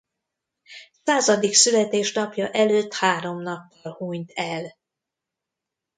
Századik 1.03 1.53
születésnapja 1.53 2.49
előtt 2.49 2.93
három 2.93 3.41
nappal 3.41 3.91
hunyt 3.93 4.31
el. 4.35 4.75